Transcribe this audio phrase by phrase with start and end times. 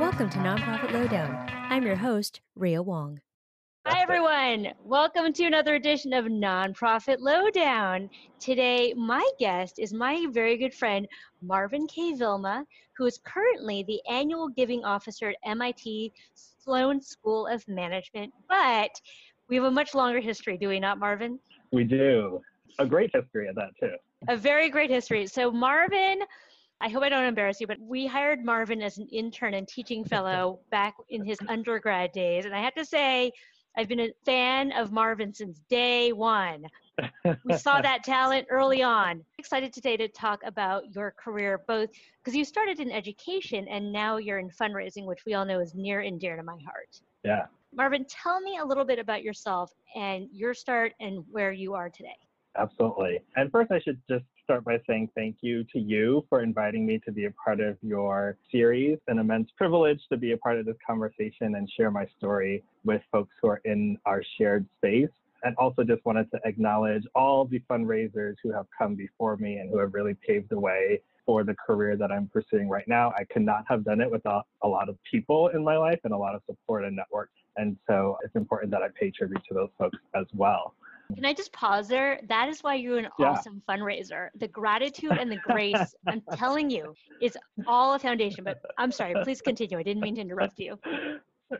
[0.00, 1.48] Welcome to Nonprofit Lowdown.
[1.68, 3.20] I'm your host, Ria Wong.
[3.86, 4.72] Hi, everyone.
[4.84, 8.10] Welcome to another edition of Nonprofit Lowdown.
[8.40, 11.06] Today, my guest is my very good friend,
[11.40, 12.14] Marvin K.
[12.14, 12.66] Vilma,
[12.96, 18.32] who is currently the annual giving officer at MIT Sloan School of Management.
[18.48, 19.00] But
[19.48, 21.38] we have a much longer history, do we not, Marvin?
[21.70, 22.40] We do.
[22.80, 23.94] A great history of that, too.
[24.28, 25.26] A very great history.
[25.26, 26.20] So, Marvin,
[26.80, 30.04] I hope I don't embarrass you, but we hired Marvin as an intern and teaching
[30.06, 32.44] fellow back in his undergrad days.
[32.44, 33.32] And I have to say,
[33.76, 36.64] I've been a fan of Marvin since day one.
[37.44, 39.24] we saw that talent early on.
[39.38, 41.88] Excited today to talk about your career, both
[42.22, 45.74] because you started in education and now you're in fundraising, which we all know is
[45.74, 47.00] near and dear to my heart.
[47.24, 47.46] Yeah.
[47.72, 51.88] Marvin, tell me a little bit about yourself and your start and where you are
[51.88, 52.16] today.
[52.58, 53.20] Absolutely.
[53.36, 57.00] And first, I should just start by saying thank you to you for inviting me
[57.04, 58.98] to be a part of your series.
[59.06, 63.02] An immense privilege to be a part of this conversation and share my story with
[63.12, 65.08] folks who are in our shared space.
[65.42, 69.70] And also just wanted to acknowledge all the fundraisers who have come before me and
[69.70, 73.12] who have really paved the way for the career that I'm pursuing right now.
[73.16, 76.12] I could not have done it without a lot of people in my life and
[76.12, 77.30] a lot of support and network.
[77.56, 80.74] And so it's important that I pay tribute to those folks as well.
[81.14, 82.20] Can I just pause there?
[82.28, 83.30] That is why you're an yeah.
[83.30, 84.28] awesome fundraiser.
[84.36, 88.44] The gratitude and the grace, I'm telling you, is all a foundation.
[88.44, 89.78] But I'm sorry, please continue.
[89.78, 90.78] I didn't mean to interrupt you.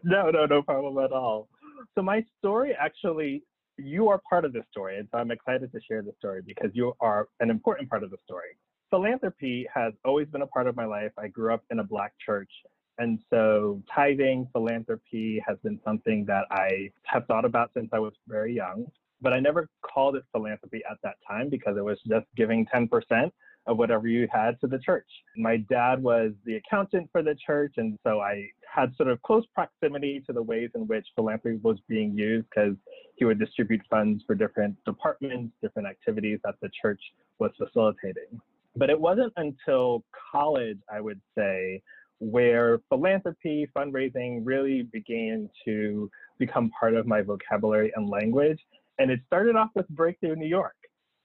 [0.04, 1.48] No, no, no problem at all.
[1.96, 3.42] So, my story actually,
[3.76, 4.98] you are part of the story.
[4.98, 8.10] And so I'm excited to share the story because you are an important part of
[8.10, 8.56] the story.
[8.90, 11.12] Philanthropy has always been a part of my life.
[11.18, 12.50] I grew up in a Black church.
[12.98, 18.12] And so tithing, philanthropy has been something that I have thought about since I was
[18.28, 18.86] very young
[19.20, 23.30] but I never called it philanthropy at that time because it was just giving 10%
[23.66, 25.06] of whatever you had to the church.
[25.36, 29.44] My dad was the accountant for the church, and so I had sort of close
[29.54, 32.74] proximity to the ways in which philanthropy was being used because
[33.16, 37.00] he would distribute funds for different departments, different activities that the church
[37.38, 38.40] was facilitating.
[38.76, 41.82] But it wasn't until college, I would say,
[42.20, 48.58] where philanthropy, fundraising really began to become part of my vocabulary and language.
[49.00, 50.76] And it started off with Breakthrough New York.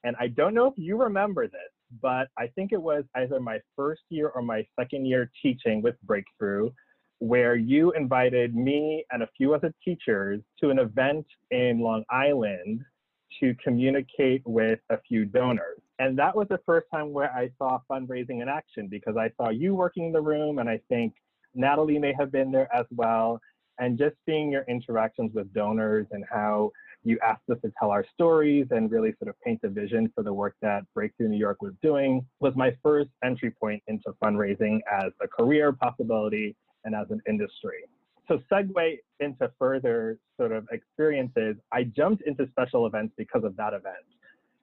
[0.02, 1.70] And I don't know if you remember this,
[2.00, 5.94] but I think it was either my first year or my second year teaching with
[6.02, 6.70] Breakthrough,
[7.18, 12.80] where you invited me and a few other teachers to an event in Long Island
[13.40, 15.82] to communicate with a few donors.
[15.98, 19.50] And that was the first time where I saw fundraising in action because I saw
[19.50, 21.12] you working in the room, and I think
[21.54, 23.38] Natalie may have been there as well.
[23.78, 26.70] And just seeing your interactions with donors and how
[27.04, 30.24] you asked us to tell our stories and really sort of paint a vision for
[30.24, 34.80] the work that Breakthrough New York was doing was my first entry point into fundraising
[34.90, 37.84] as a career possibility and as an industry.
[38.28, 43.72] So segue into further sort of experiences, I jumped into special events because of that
[43.72, 43.96] event.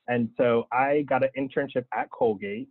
[0.09, 2.67] And so I got an internship at Colgate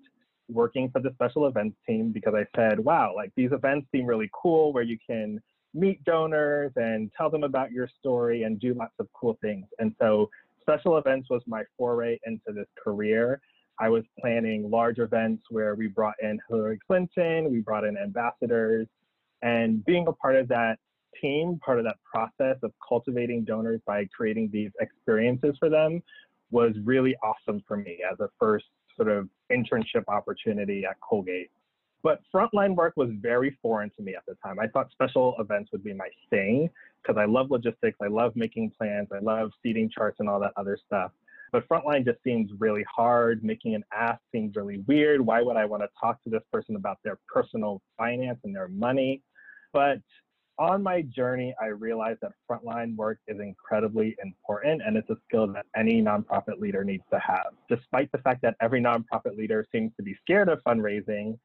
[0.48, 4.30] working for the special events team because I said, wow, like these events seem really
[4.34, 5.40] cool where you can
[5.74, 9.66] meet donors and tell them about your story and do lots of cool things.
[9.78, 10.28] And so
[10.60, 13.40] special events was my foray into this career.
[13.78, 18.86] I was planning large events where we brought in Hillary Clinton, we brought in ambassadors,
[19.42, 20.78] and being a part of that
[21.20, 26.02] team, part of that process of cultivating donors by creating these experiences for them
[26.50, 28.66] was really awesome for me as a first
[28.96, 31.50] sort of internship opportunity at Colgate.
[32.02, 34.58] But frontline work was very foreign to me at the time.
[34.58, 36.68] I thought special events would be my thing
[37.02, 40.52] because I love logistics, I love making plans, I love seating charts and all that
[40.56, 41.12] other stuff.
[41.52, 43.44] But frontline just seems really hard.
[43.44, 45.20] Making an ask seems really weird.
[45.20, 48.68] Why would I want to talk to this person about their personal finance and their
[48.68, 49.22] money?
[49.72, 50.00] But
[50.58, 55.46] on my journey, I realized that frontline work is incredibly important and it's a skill
[55.48, 57.48] that any nonprofit leader needs to have.
[57.68, 61.38] Despite the fact that every nonprofit leader seems to be scared of fundraising,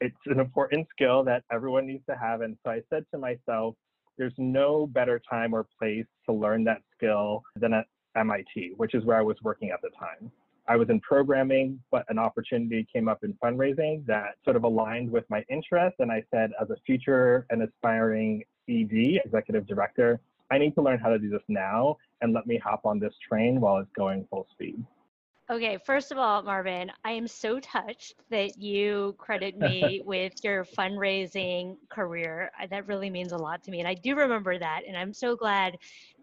[0.00, 2.40] it's an important skill that everyone needs to have.
[2.40, 3.74] And so I said to myself,
[4.18, 7.86] there's no better time or place to learn that skill than at
[8.16, 10.30] MIT, which is where I was working at the time.
[10.68, 15.10] I was in programming, but an opportunity came up in fundraising that sort of aligned
[15.10, 15.96] with my interest.
[15.98, 20.20] And I said, as a future and aspiring ED, executive director,
[20.50, 23.14] I need to learn how to do this now and let me hop on this
[23.28, 24.84] train while it's going full speed.
[25.50, 30.64] Okay, first of all, Marvin, I am so touched that you credit me with your
[30.64, 32.52] fundraising career.
[32.70, 33.80] That really means a lot to me.
[33.80, 34.82] And I do remember that.
[34.86, 35.76] And I'm so glad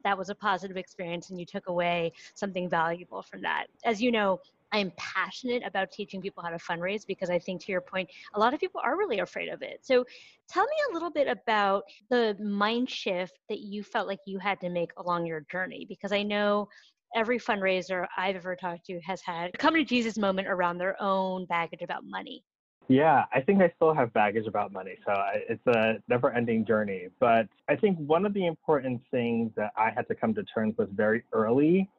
[0.05, 3.65] that was a positive experience and you took away something valuable from that.
[3.83, 4.39] As you know,
[4.71, 8.39] I'm passionate about teaching people how to fundraise because I think, to your point, a
[8.39, 9.79] lot of people are really afraid of it.
[9.81, 10.05] So,
[10.49, 14.59] tell me a little bit about the mind shift that you felt like you had
[14.61, 16.67] to make along your journey because I know
[17.15, 21.01] every fundraiser I've ever talked to has had a come to Jesus moment around their
[21.01, 22.43] own baggage about money.
[22.89, 24.95] Yeah, I think I still have baggage about money.
[25.05, 27.07] So I, it's a never ending journey.
[27.19, 30.75] But I think one of the important things that I had to come to terms
[30.77, 31.89] with very early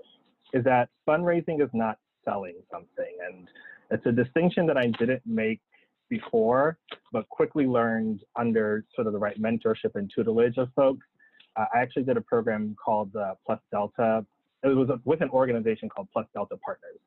[0.54, 3.16] is that fundraising is not selling something.
[3.26, 3.48] And
[3.90, 5.60] it's a distinction that I didn't make
[6.08, 6.78] before,
[7.12, 11.06] but quickly learned under sort of the right mentorship and tutelage of folks.
[11.56, 14.24] Uh, I actually did a program called uh, Plus Delta.
[14.62, 16.98] It was with an organization called Plus Delta Partners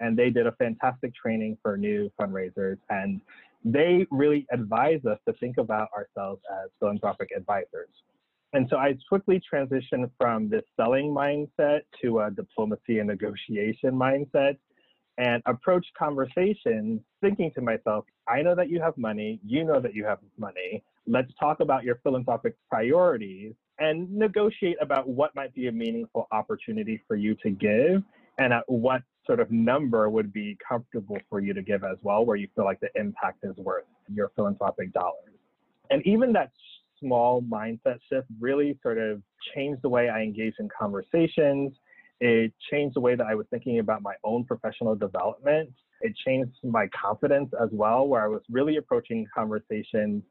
[0.00, 2.78] and they did a fantastic training for new fundraisers.
[2.90, 3.20] And
[3.64, 7.88] they really advised us to think about ourselves as philanthropic advisors.
[8.52, 14.56] And so I quickly transitioned from this selling mindset to a diplomacy and negotiation mindset
[15.18, 19.94] and approach conversations thinking to myself, I know that you have money, you know that
[19.94, 20.82] you have money.
[21.06, 27.02] Let's talk about your philanthropic priorities and negotiate about what might be a meaningful opportunity
[27.06, 28.02] for you to give
[28.38, 32.24] and at what sort of number would be comfortable for you to give as well,
[32.24, 35.34] where you feel like the impact is worth your philanthropic dollars.
[35.90, 36.50] And even that
[36.98, 39.22] small mindset shift really sort of
[39.54, 41.72] changed the way I engage in conversations.
[42.20, 45.70] It changed the way that I was thinking about my own professional development.
[46.00, 50.22] It changed my confidence as well, where I was really approaching conversations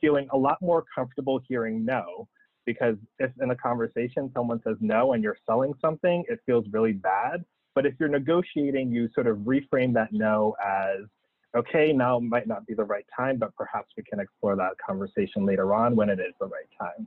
[0.00, 2.28] feeling a lot more comfortable hearing no.
[2.66, 6.92] Because if in a conversation someone says no and you're selling something, it feels really
[6.92, 7.44] bad.
[7.74, 11.04] But if you're negotiating, you sort of reframe that no as,
[11.56, 15.46] okay, now might not be the right time, but perhaps we can explore that conversation
[15.46, 17.06] later on when it is the right time.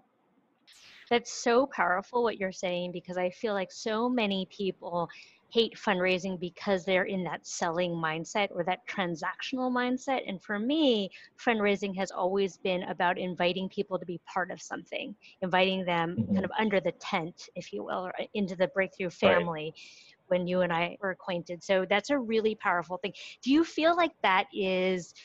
[1.09, 5.09] That's so powerful what you're saying because I feel like so many people
[5.51, 10.21] hate fundraising because they're in that selling mindset or that transactional mindset.
[10.27, 11.09] And for me,
[11.43, 16.33] fundraising has always been about inviting people to be part of something, inviting them mm-hmm.
[16.33, 19.73] kind of under the tent, if you will, or into the breakthrough family.
[19.75, 19.83] Right
[20.29, 21.63] when you and I were acquainted.
[21.63, 23.13] So that's a really powerful thing.
[23.41, 25.15] Do you feel like that is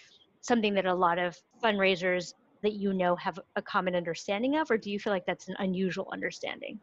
[0.41, 2.33] something that a lot of fundraisers
[2.63, 5.57] that you know have a common understanding of, or do you feel like that's an
[5.59, 6.81] unusual understanding?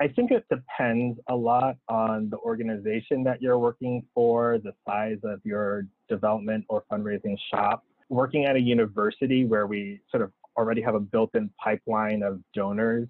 [0.00, 5.18] I think it depends a lot on the organization that you're working for, the size
[5.24, 7.84] of your development or fundraising shop.
[8.08, 12.40] Working at a university where we sort of already have a built in pipeline of
[12.54, 13.08] donors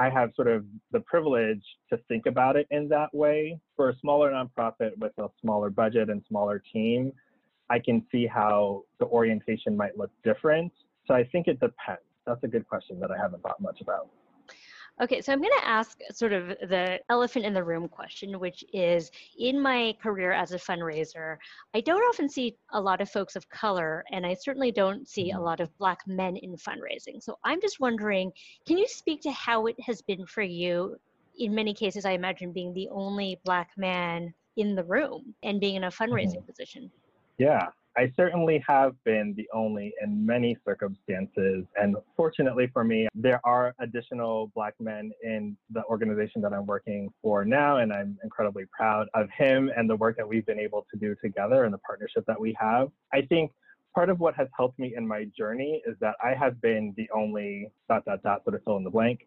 [0.00, 3.60] I have sort of the privilege to think about it in that way.
[3.76, 7.12] For a smaller nonprofit with a smaller budget and smaller team,
[7.68, 10.72] I can see how the orientation might look different.
[11.06, 12.00] So I think it depends.
[12.26, 14.08] That's a good question that I haven't thought much about.
[15.00, 18.62] Okay, so I'm going to ask sort of the elephant in the room question, which
[18.74, 21.38] is in my career as a fundraiser,
[21.74, 25.30] I don't often see a lot of folks of color, and I certainly don't see
[25.30, 25.42] a mm-hmm.
[25.42, 27.22] lot of Black men in fundraising.
[27.22, 28.30] So I'm just wondering
[28.66, 30.96] can you speak to how it has been for you?
[31.38, 35.76] In many cases, I imagine being the only Black man in the room and being
[35.76, 36.46] in a fundraising mm-hmm.
[36.46, 36.90] position.
[37.38, 41.64] Yeah, I certainly have been the only in many circumstances.
[41.80, 47.12] And fortunately for me, there are additional Black men in the organization that I'm working
[47.20, 47.78] for now.
[47.78, 51.16] And I'm incredibly proud of him and the work that we've been able to do
[51.20, 52.90] together and the partnership that we have.
[53.12, 53.50] I think
[53.94, 57.08] part of what has helped me in my journey is that I have been the
[57.12, 59.26] only dot, dot, dot, sort of fill in the blank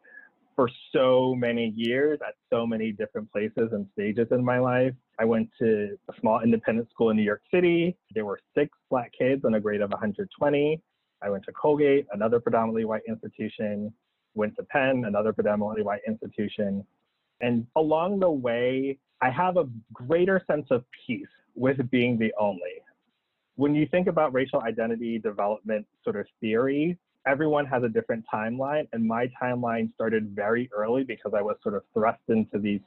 [0.56, 4.94] for so many years at so many different places and stages in my life.
[5.20, 7.96] I went to a small independent school in New York City.
[8.14, 10.82] There were six black kids on a grade of 120.
[11.22, 13.94] I went to Colgate, another predominantly white institution.
[14.36, 16.86] Went to Penn, another predominantly white institution.
[17.42, 22.82] And along the way, I have a greater sense of peace with being the only.
[23.56, 28.88] When you think about racial identity development sort of theory, everyone has a different timeline,
[28.94, 32.82] and my timeline started very early because I was sort of thrust into these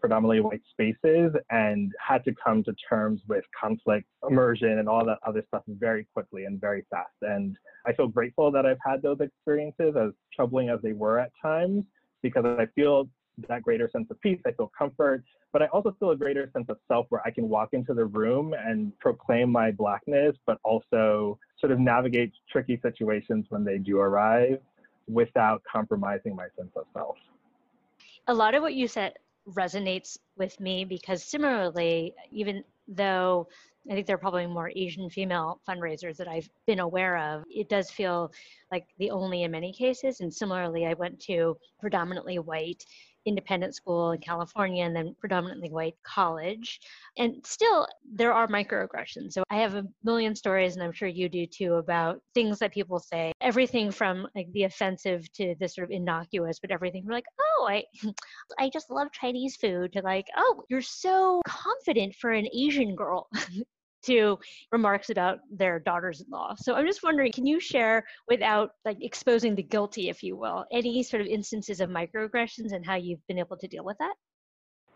[0.00, 5.18] predominantly white spaces and had to come to terms with conflict, immersion, and all that
[5.26, 7.14] other stuff very quickly and very fast.
[7.22, 7.56] And
[7.86, 11.84] I feel grateful that I've had those experiences, as troubling as they were at times,
[12.22, 13.08] because I feel
[13.48, 16.66] that greater sense of peace, I feel comfort, but I also feel a greater sense
[16.68, 21.38] of self where I can walk into the room and proclaim my blackness, but also
[21.58, 24.58] sort of navigate tricky situations when they do arrive
[25.08, 27.16] without compromising my sense of self.
[28.28, 29.14] A lot of what you said
[29.48, 33.48] resonates with me because similarly, even though
[33.88, 37.44] I think there are probably more Asian female fundraisers that I've been aware of.
[37.48, 38.32] It does feel
[38.72, 40.20] like the only in many cases.
[40.20, 42.84] And similarly, I went to predominantly white
[43.26, 46.80] independent school in California and then predominantly white college.
[47.18, 49.32] And still, there are microaggressions.
[49.32, 52.72] So I have a million stories, and I'm sure you do too, about things that
[52.72, 53.32] people say.
[53.40, 57.66] Everything from like the offensive to the sort of innocuous, but everything from like, oh,
[57.68, 57.84] I,
[58.58, 63.28] I just love Chinese food to like, oh, you're so confident for an Asian girl.
[64.06, 64.38] to
[64.72, 66.54] remarks about their daughters-in-law.
[66.58, 70.64] So I'm just wondering, can you share, without like exposing the guilty, if you will,
[70.72, 74.14] any sort of instances of microaggressions and how you've been able to deal with that?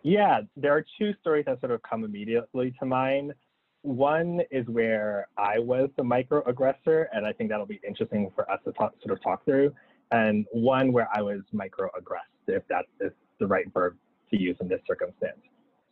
[0.02, 3.34] Yeah, there are two stories that sort of come immediately to mind.
[3.82, 8.60] One is where I was the microaggressor, and I think that'll be interesting for us
[8.64, 9.74] to talk, sort of talk through.
[10.10, 13.96] And one where I was microaggressed, if that is the right verb
[14.30, 15.38] to use in this circumstance.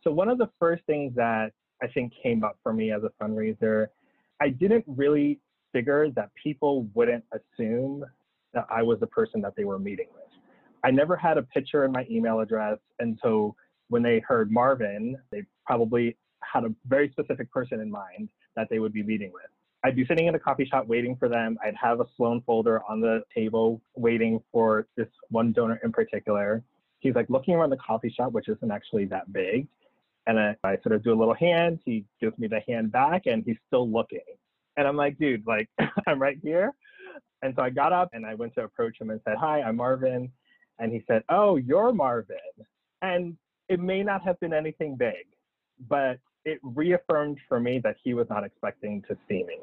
[0.03, 3.11] So one of the first things that I think came up for me as a
[3.23, 3.87] fundraiser.
[4.41, 5.39] I didn't really
[5.71, 8.05] figure that people wouldn't assume
[8.53, 10.23] that I was the person that they were meeting with.
[10.83, 12.77] I never had a picture in my email address.
[12.99, 13.55] And so
[13.89, 18.79] when they heard Marvin, they probably had a very specific person in mind that they
[18.79, 19.43] would be meeting with.
[19.83, 21.57] I'd be sitting in a coffee shop waiting for them.
[21.63, 26.63] I'd have a Sloan folder on the table waiting for this one donor in particular.
[26.99, 29.67] He's like looking around the coffee shop, which isn't actually that big.
[30.29, 31.79] And I, I sort of do a little hand.
[31.83, 34.19] He gives me the hand back and he's still looking.
[34.77, 35.67] And I'm like, dude, like,
[36.07, 36.71] I'm right here.
[37.41, 39.77] And so I got up and I went to approach him and said, Hi, I'm
[39.77, 40.31] Marvin.
[40.77, 42.37] And he said, Oh, you're Marvin.
[43.01, 43.37] And
[43.69, 45.25] it may not have been anything big,
[45.87, 49.57] but it reaffirmed for me that he was not expecting to see me.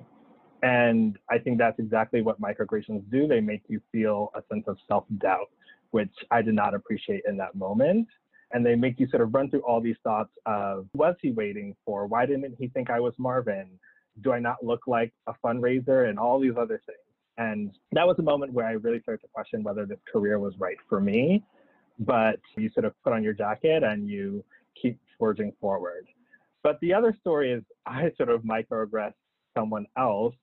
[0.64, 3.28] And I think that's exactly what microaggressions do.
[3.28, 5.48] They make you feel a sense of self doubt,
[5.92, 8.08] which I did not appreciate in that moment
[8.52, 11.74] and they make you sort of run through all these thoughts of was he waiting
[11.84, 12.06] for?
[12.06, 13.68] Why didn't he think i was marvin?
[14.22, 16.08] Do i not look like a fundraiser?
[16.08, 16.98] and all these other things.
[17.38, 20.54] And that was a moment where i really started to question whether this career was
[20.58, 21.42] right for me.
[21.98, 24.44] But you sort of put on your jacket and you
[24.80, 26.06] keep forging forward.
[26.62, 29.14] But the other story is i sort of microaggressed
[29.56, 30.34] someone else.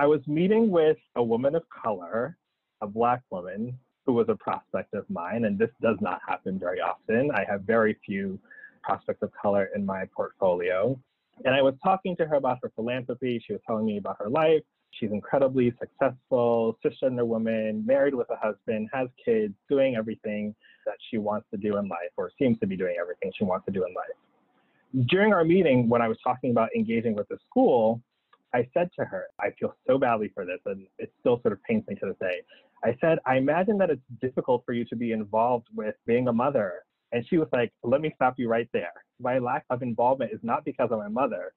[0.00, 2.36] I was meeting with a woman of color
[2.82, 6.80] a black woman who was a prospect of mine, and this does not happen very
[6.80, 7.30] often.
[7.32, 8.38] I have very few
[8.82, 10.98] prospects of color in my portfolio.
[11.44, 13.42] And I was talking to her about her philanthropy.
[13.46, 14.62] She was telling me about her life.
[14.90, 20.54] She's incredibly successful, cisgender woman, married with a husband, has kids, doing everything
[20.84, 23.64] that she wants to do in life, or seems to be doing everything she wants
[23.66, 25.06] to do in life.
[25.08, 28.02] During our meeting, when I was talking about engaging with the school,
[28.54, 31.62] I said to her, I feel so badly for this, and it still sort of
[31.62, 32.42] pains me to this day.
[32.84, 36.32] I said, I imagine that it's difficult for you to be involved with being a
[36.32, 36.84] mother.
[37.12, 38.92] And she was like, let me stop you right there.
[39.20, 41.52] My lack of involvement is not because of my mother.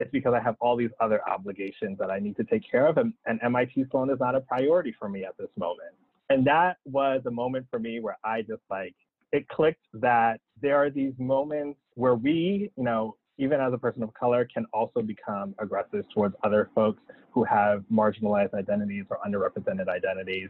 [0.00, 2.98] It's because I have all these other obligations that I need to take care of.
[2.98, 5.94] And, and MIT Sloan is not a priority for me at this moment.
[6.30, 8.94] And that was a moment for me where I just like,
[9.32, 14.02] it clicked that there are these moments where we, you know, even as a person
[14.02, 17.00] of color, can also become aggressive towards other folks
[17.32, 20.48] who have marginalized identities or underrepresented identities.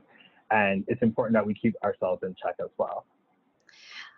[0.51, 3.05] And it's important that we keep ourselves in check as well.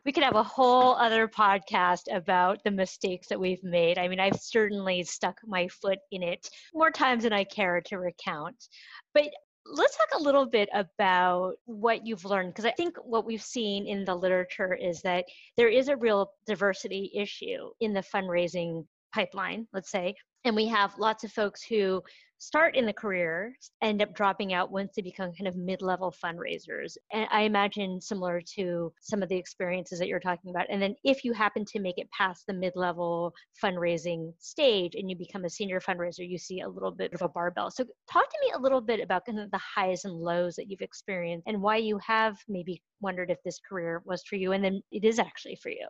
[0.04, 3.98] We could have a whole other podcast about the mistakes that we've made.
[3.98, 7.98] I mean, I've certainly stuck my foot in it more times than I care to
[7.98, 8.68] recount.
[9.12, 9.28] But
[9.72, 13.86] let's talk a little bit about what you've learned because i think what we've seen
[13.86, 15.24] in the literature is that
[15.56, 18.84] there is a real diversity issue in the fundraising
[19.14, 22.02] pipeline let's say and we have lots of folks who
[22.40, 26.97] start in the career end up dropping out once they become kind of mid-level fundraisers
[27.12, 30.66] and i imagine similar to some of the experiences that you're talking about.
[30.70, 35.16] And then if you happen to make it past the mid-level fundraising stage and you
[35.16, 37.70] become a senior fundraiser you see a little bit of a barbell.
[37.70, 40.70] So talk to me a little bit about kind of the highs and lows that
[40.70, 44.64] you've experienced and why you have maybe wondered if this career was for you and
[44.64, 45.87] then it is actually for you.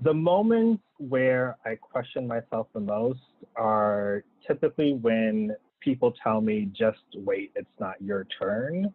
[0.00, 3.20] The moments where I question myself the most
[3.56, 8.92] are typically when people tell me, just wait, it's not your turn,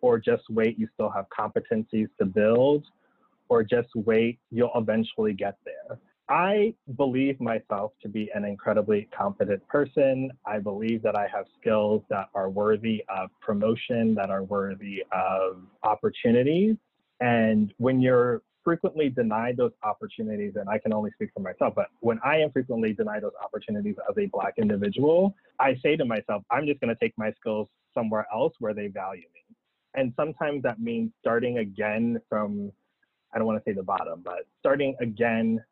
[0.00, 2.84] or just wait, you still have competencies to build,
[3.48, 5.98] or just wait, you'll eventually get there.
[6.28, 10.32] I believe myself to be an incredibly competent person.
[10.44, 15.62] I believe that I have skills that are worthy of promotion, that are worthy of
[15.84, 16.74] opportunities.
[17.20, 21.86] And when you're frequently denied those opportunities, and I can only speak for myself, but
[22.00, 26.42] when I am frequently denied those opportunities as a Black individual, I say to myself,
[26.50, 29.56] I'm just going to take my skills somewhere else where they value me.
[29.94, 32.72] And sometimes that means starting again from,
[33.32, 35.62] I don't want to say the bottom, but starting again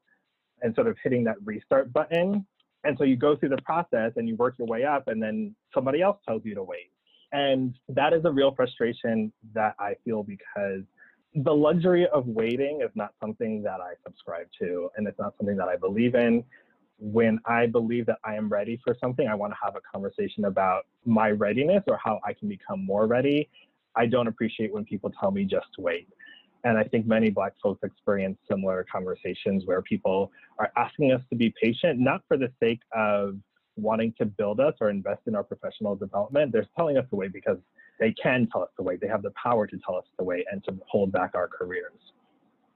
[0.62, 2.46] and sort of hitting that restart button.
[2.84, 5.56] And so you go through the process and you work your way up, and then
[5.74, 6.92] somebody else tells you to wait.
[7.32, 10.84] And that is a real frustration that I feel because
[11.34, 15.56] the luxury of waiting is not something that I subscribe to, and it's not something
[15.56, 16.44] that I believe in.
[16.98, 20.44] When I believe that I am ready for something, I want to have a conversation
[20.44, 23.48] about my readiness or how I can become more ready.
[23.96, 26.08] I don't appreciate when people tell me just wait.
[26.62, 31.36] And I think many Black folks experience similar conversations where people are asking us to
[31.36, 33.36] be patient, not for the sake of
[33.76, 36.52] wanting to build us or invest in our professional development.
[36.52, 37.58] They're telling us to wait because
[38.00, 40.44] they can tell us the way, They have the power to tell us the way
[40.50, 42.12] and to hold back our careers.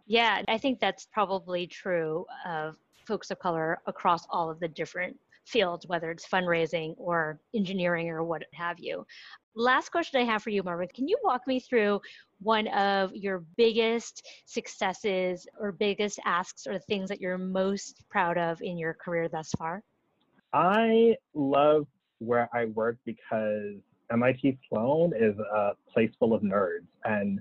[0.07, 5.17] Yeah, I think that's probably true of folks of color across all of the different
[5.45, 9.07] fields, whether it's fundraising or engineering or what have you.
[9.55, 10.89] Last question I have for you, Marvin.
[10.95, 12.01] Can you walk me through
[12.41, 18.61] one of your biggest successes or biggest asks or things that you're most proud of
[18.63, 19.83] in your career thus far?
[20.53, 21.87] I love
[22.19, 23.77] where I work because
[24.11, 26.87] MIT Sloan is a place full of nerds.
[27.05, 27.41] And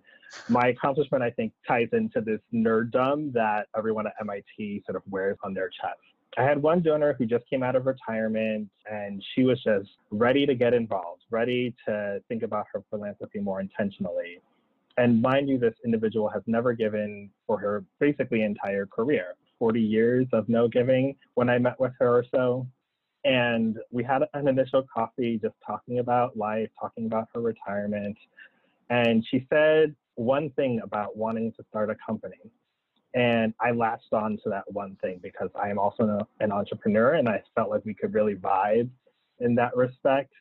[0.49, 5.37] my accomplishment, I think, ties into this nerddom that everyone at MIT sort of wears
[5.43, 5.99] on their chest.
[6.37, 10.45] I had one donor who just came out of retirement and she was just ready
[10.45, 14.39] to get involved, ready to think about her philanthropy more intentionally.
[14.97, 20.27] And mind you, this individual has never given for her basically entire career 40 years
[20.33, 22.67] of no giving when I met with her or so.
[23.25, 28.17] And we had an initial coffee just talking about life, talking about her retirement.
[28.89, 32.51] And she said one thing about wanting to start a company.
[33.13, 37.27] And I latched on to that one thing because I am also an entrepreneur and
[37.27, 38.89] I felt like we could really vibe
[39.39, 40.31] in that respect.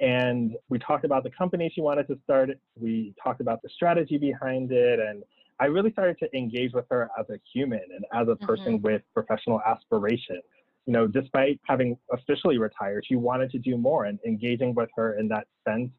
[0.00, 2.50] And we talked about the company she wanted to start.
[2.76, 5.00] We talked about the strategy behind it.
[5.00, 5.22] And
[5.60, 8.86] I really started to engage with her as a human and as a person mm-hmm.
[8.86, 10.40] with professional aspiration
[10.86, 15.18] you know, despite having officially retired, she wanted to do more and engaging with her
[15.18, 15.90] in that sense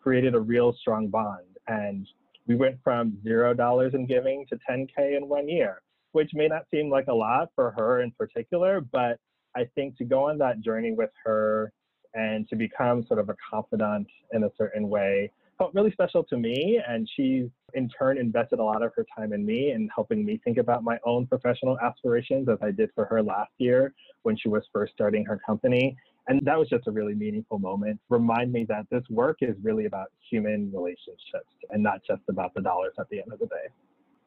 [0.00, 1.44] created a real strong bond.
[1.68, 2.06] And
[2.46, 6.62] we went from zero dollars in giving to 10K in one year, which may not
[6.70, 9.18] seem like a lot for her in particular, but
[9.54, 11.72] I think to go on that journey with her
[12.14, 15.30] and to become sort of a confidant in a certain way
[15.62, 16.80] felt really special to me.
[16.88, 20.40] And she's in turn invested a lot of her time in me and helping me
[20.42, 24.48] think about my own professional aspirations as I did for her last year when she
[24.48, 25.96] was first starting her company.
[26.26, 28.00] And that was just a really meaningful moment.
[28.08, 32.60] Remind me that this work is really about human relationships and not just about the
[32.60, 33.68] dollars at the end of the day.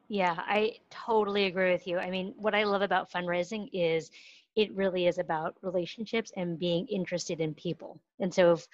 [0.08, 1.98] Yeah, I totally agree with you.
[1.98, 4.10] I mean, what I love about fundraising is
[4.56, 8.00] it really is about relationships and being interested in people.
[8.20, 8.66] And so if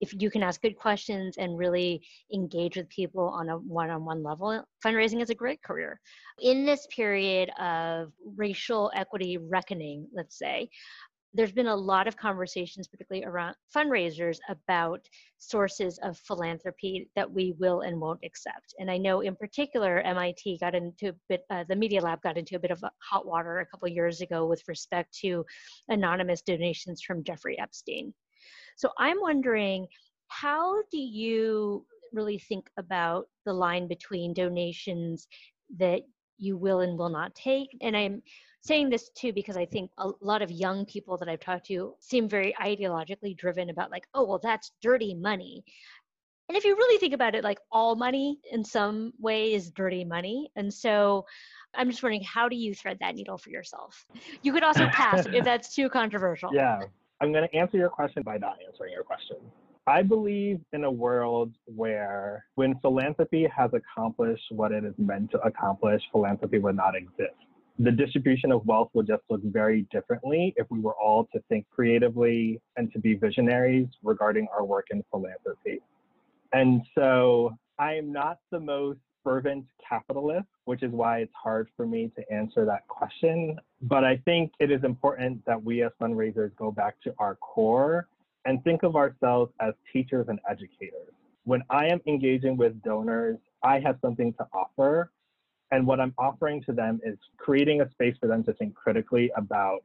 [0.00, 2.02] if you can ask good questions and really
[2.32, 6.00] engage with people on a one-on-one level fundraising is a great career
[6.40, 10.68] in this period of racial equity reckoning let's say
[11.34, 15.00] there's been a lot of conversations, particularly around fundraisers, about
[15.38, 18.72] sources of philanthropy that we will and won't accept.
[18.78, 22.38] And I know, in particular, MIT got into a bit, uh, the Media Lab got
[22.38, 25.44] into a bit of hot water a couple years ago with respect to
[25.88, 28.14] anonymous donations from Jeffrey Epstein.
[28.76, 29.86] So I'm wondering,
[30.28, 35.28] how do you really think about the line between donations
[35.76, 36.02] that
[36.38, 37.76] you will and will not take?
[37.80, 38.22] And I'm
[38.60, 41.94] saying this too because I think a lot of young people that I've talked to
[42.00, 45.64] seem very ideologically driven about, like, oh, well, that's dirty money.
[46.48, 50.04] And if you really think about it, like all money in some way is dirty
[50.04, 50.50] money.
[50.56, 51.24] And so
[51.74, 54.04] I'm just wondering, how do you thread that needle for yourself?
[54.42, 56.50] You could also pass if that's too controversial.
[56.52, 56.82] Yeah.
[57.24, 59.38] I'm going to answer your question by not answering your question.
[59.86, 65.38] I believe in a world where when philanthropy has accomplished what it is meant to
[65.38, 67.34] accomplish, philanthropy would not exist.
[67.78, 71.64] The distribution of wealth would just look very differently if we were all to think
[71.70, 75.80] creatively and to be visionaries regarding our work in philanthropy.
[76.52, 81.86] And so I am not the most fervent capitalist, which is why it's hard for
[81.86, 83.58] me to answer that question.
[83.82, 88.06] But I think it is important that we as fundraisers go back to our core
[88.44, 91.10] and think of ourselves as teachers and educators.
[91.44, 95.10] When I am engaging with donors, I have something to offer.
[95.70, 99.32] And what I'm offering to them is creating a space for them to think critically
[99.36, 99.80] about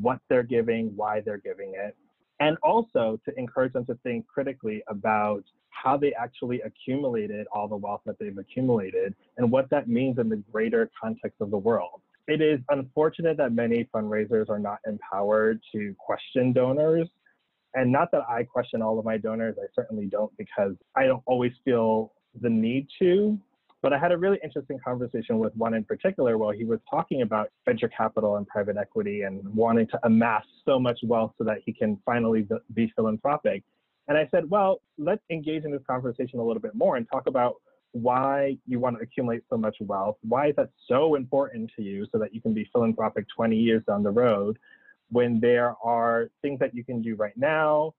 [0.00, 1.96] what they're giving, why they're giving it,
[2.40, 7.76] and also to encourage them to think critically about how they actually accumulated all the
[7.76, 12.00] wealth that they've accumulated and what that means in the greater context of the world.
[12.28, 17.08] It is unfortunate that many fundraisers are not empowered to question donors.
[17.74, 21.22] And not that I question all of my donors, I certainly don't because I don't
[21.26, 23.38] always feel the need to.
[23.86, 27.22] But I had a really interesting conversation with one in particular where he was talking
[27.22, 31.58] about venture capital and private equity and wanting to amass so much wealth so that
[31.64, 33.62] he can finally be philanthropic.
[34.08, 37.28] And I said, well, let's engage in this conversation a little bit more and talk
[37.28, 40.16] about why you want to accumulate so much wealth.
[40.22, 43.84] Why is that so important to you so that you can be philanthropic 20 years
[43.86, 44.58] down the road
[45.12, 47.94] when there are things that you can do right now?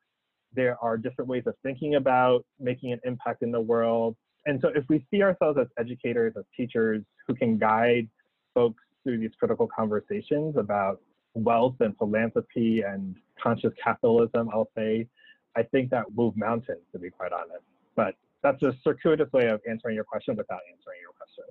[0.54, 4.18] There are different ways of thinking about making an impact in the world.
[4.48, 8.08] And so if we see ourselves as educators, as teachers who can guide
[8.54, 11.02] folks through these critical conversations about
[11.34, 15.06] wealth and philanthropy and conscious capitalism, I'll say,
[15.58, 17.66] I think that move mountains, to be quite honest.
[17.96, 21.44] But that's a circuitous way of answering your question without answering your question.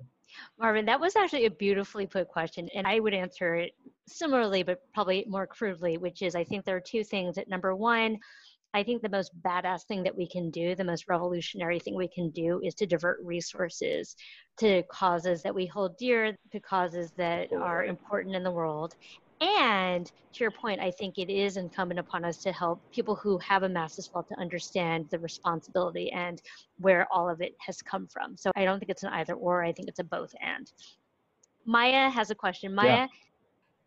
[0.59, 3.73] Marvin, that was actually a beautifully put question, and I would answer it
[4.07, 7.35] similarly, but probably more crudely, which is I think there are two things.
[7.35, 8.17] That number one,
[8.73, 12.07] I think the most badass thing that we can do, the most revolutionary thing we
[12.07, 14.15] can do, is to divert resources
[14.59, 18.93] to causes that we hold dear, to causes that are important in the world.
[19.39, 23.37] And to your point, I think it is incumbent upon us to help people who
[23.37, 26.41] have amassed this wealth to understand the responsibility and
[26.79, 28.35] where all of it has come from.
[28.35, 30.71] So I don't think it's an either or, I think it's a both and.
[31.65, 32.73] Maya has a question.
[32.73, 32.87] Maya?
[32.87, 33.07] Yeah.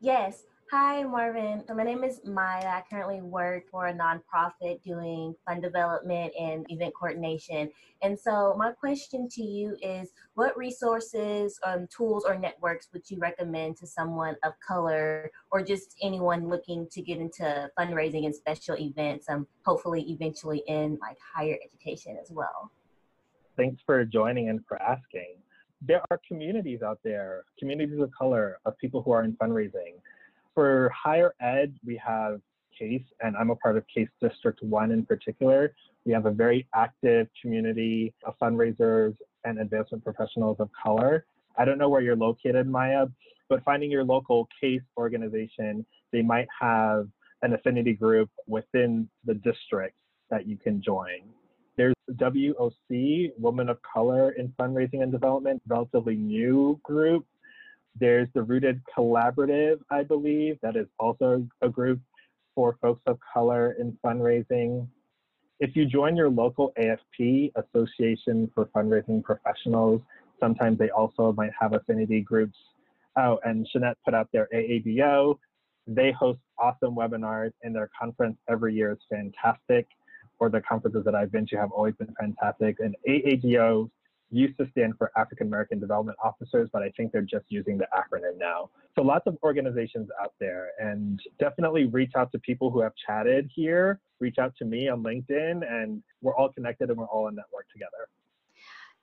[0.01, 0.45] Yes.
[0.71, 1.65] Hi, Marvin.
[1.67, 2.65] So my name is Maya.
[2.65, 7.71] I currently work for a nonprofit doing fund development and event coordination.
[8.03, 13.19] And so my question to you is what resources, um, tools, or networks would you
[13.19, 18.77] recommend to someone of color or just anyone looking to get into fundraising and special
[18.79, 22.71] events, um, hopefully eventually in like higher education as well?
[23.57, 25.35] Thanks for joining and for asking.
[25.83, 29.95] There are communities out there, communities of color, of people who are in fundraising
[30.55, 32.41] for higher ed, we have
[32.79, 35.75] CASE, and I'm a part of CASE District 1 in particular.
[36.05, 41.27] We have a very active community of fundraisers and advancement professionals of color.
[41.59, 43.07] I don't know where you're located, Maya,
[43.49, 47.09] but finding your local CASE organization, they might have
[47.43, 49.97] an affinity group within the district
[50.31, 51.21] that you can join.
[51.77, 57.27] There's WOC, Women of Color in Fundraising and Development, relatively new group
[57.99, 62.01] there's the Rooted Collaborative, I believe, that is also a group
[62.55, 64.87] for folks of color in fundraising.
[65.61, 70.01] If you join your local AFP, Association for Fundraising Professionals,
[70.39, 72.57] sometimes they also might have affinity groups.
[73.17, 75.39] Oh, and Jeanette put out their AADO.
[75.87, 79.87] They host awesome webinars, and their conference every year is fantastic.
[80.39, 82.77] Or the conferences that I've been to have always been fantastic.
[82.81, 83.91] And AADO
[84.31, 87.87] used to stand for African American Development Officers, but I think they're just using the
[87.97, 88.71] acronym now.
[88.97, 93.51] So lots of organizations out there, and definitely reach out to people who have chatted
[93.55, 94.01] here.
[94.21, 97.67] Reach out to me on LinkedIn, and we're all connected and we're all in network
[97.73, 98.09] together.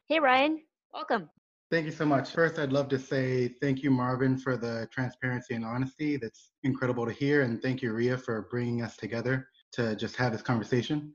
[0.07, 0.61] Hey, Ryan,
[0.93, 1.29] welcome.
[1.69, 2.31] Thank you so much.
[2.31, 6.15] First, I'd love to say thank you, Marvin, for the transparency and honesty.
[6.15, 7.41] That's incredible to hear.
[7.41, 11.13] And thank you, Ria, for bringing us together to just have this conversation.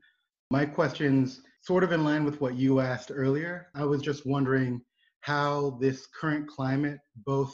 [0.51, 3.67] My questions sort of in line with what you asked earlier.
[3.73, 4.81] I was just wondering
[5.21, 7.53] how this current climate, both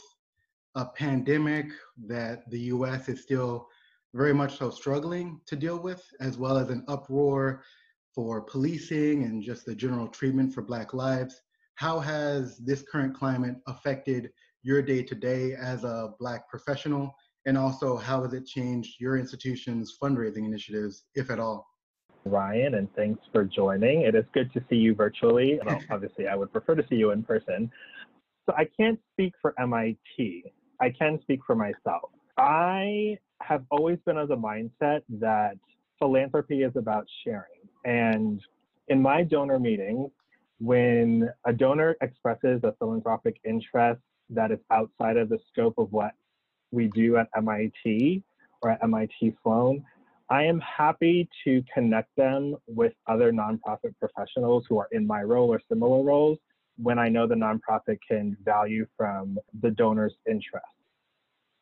[0.74, 1.66] a pandemic
[2.08, 3.68] that the US is still
[4.12, 7.62] very much so struggling to deal with, as well as an uproar
[8.12, 11.40] for policing and just the general treatment for Black lives.
[11.76, 14.30] How has this current climate affected
[14.64, 17.14] your day to day as a Black professional?
[17.46, 21.69] And also, how has it changed your institution's fundraising initiatives, if at all?
[22.24, 24.02] Ryan, and thanks for joining.
[24.02, 25.58] It is good to see you virtually.
[25.66, 27.70] Well, obviously, I would prefer to see you in person.
[28.46, 30.44] So I can't speak for MIT.
[30.80, 32.10] I can speak for myself.
[32.36, 35.56] I have always been of the mindset that
[35.98, 37.68] philanthropy is about sharing.
[37.84, 38.40] And
[38.88, 40.10] in my donor meetings,
[40.58, 46.12] when a donor expresses a philanthropic interest that is outside of the scope of what
[46.70, 48.22] we do at MIT
[48.62, 49.84] or at MIT Sloan,
[50.30, 55.52] I am happy to connect them with other nonprofit professionals who are in my role
[55.52, 56.38] or similar roles
[56.80, 60.64] when I know the nonprofit can value from the donor's interest.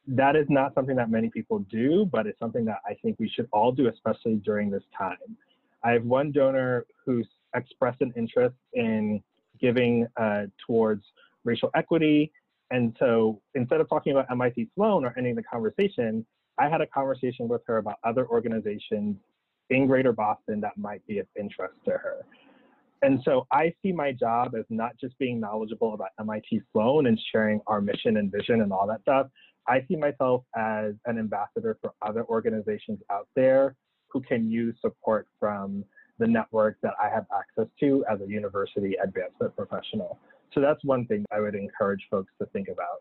[0.06, 3.28] That is not something that many people do, but it's something that I think we
[3.28, 5.16] should all do, especially during this time.
[5.82, 9.22] I have one donor who's expressed an interest in
[9.60, 11.04] giving uh, towards
[11.44, 12.32] racial equity.
[12.70, 16.26] And so instead of talking about MIT Sloan or ending the conversation,
[16.58, 19.16] I had a conversation with her about other organizations
[19.70, 22.24] in Greater Boston that might be of interest to her.
[23.02, 27.18] And so I see my job as not just being knowledgeable about MIT Sloan and
[27.30, 29.28] sharing our mission and vision and all that stuff.
[29.68, 33.76] I see myself as an ambassador for other organizations out there
[34.08, 35.84] who can use support from
[36.18, 40.18] the network that I have access to as a university advancement professional.
[40.52, 43.00] So that's one thing I would encourage folks to think about.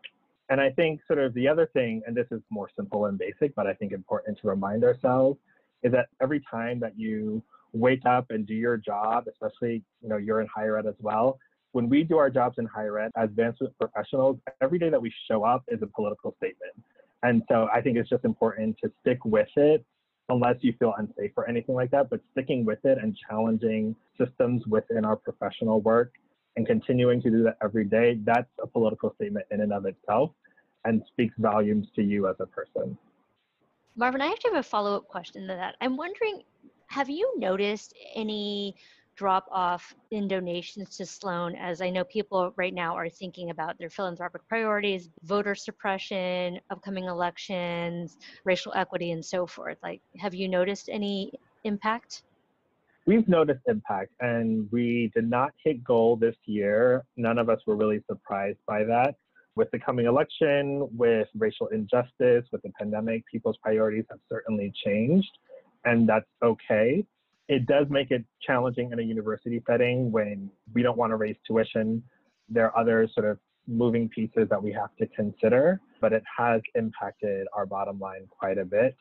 [0.50, 3.54] And I think sort of the other thing, and this is more simple and basic,
[3.54, 5.38] but I think important to remind ourselves,
[5.82, 10.16] is that every time that you wake up and do your job, especially you know
[10.16, 11.38] you're in higher ed as well,
[11.72, 15.12] when we do our jobs in higher ed as advancement professionals, every day that we
[15.30, 16.72] show up is a political statement.
[17.22, 19.84] And so I think it's just important to stick with it
[20.30, 24.66] unless you feel unsafe or anything like that, but sticking with it and challenging systems
[24.66, 26.12] within our professional work
[26.56, 30.30] and continuing to do that every day, that's a political statement in and of itself
[30.84, 32.96] and speaks volumes to you as a person.
[33.96, 35.76] Marvin, I actually have a follow up question to that.
[35.80, 36.42] I'm wondering
[36.86, 38.74] have you noticed any
[39.18, 43.76] drop off in donations to Sloan as I know people right now are thinking about
[43.76, 49.76] their philanthropic priorities, voter suppression, upcoming elections, racial equity, and so forth?
[49.82, 51.32] Like, have you noticed any
[51.64, 52.22] impact?
[53.08, 57.04] We've noticed impact, and we did not hit goal this year.
[57.16, 59.14] None of us were really surprised by that.
[59.56, 65.30] With the coming election, with racial injustice, with the pandemic, people's priorities have certainly changed,
[65.84, 67.04] and that's okay
[67.48, 71.36] it does make it challenging in a university setting when we don't want to raise
[71.46, 72.02] tuition.
[72.48, 76.60] There are other sort of moving pieces that we have to consider, but it has
[76.74, 78.94] impacted our bottom line quite a bit.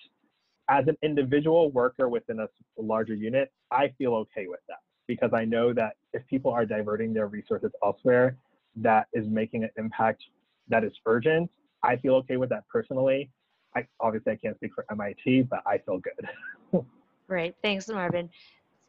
[0.69, 5.45] As an individual worker within a larger unit, I feel okay with that because I
[5.45, 8.37] know that if people are diverting their resources elsewhere,
[8.75, 10.23] that is making an impact
[10.67, 11.49] that is urgent.
[11.83, 13.31] I feel okay with that personally.
[13.75, 16.85] I obviously I can't speak for MIT, but I feel good.
[17.27, 17.55] Great.
[17.61, 18.29] Thanks, Marvin.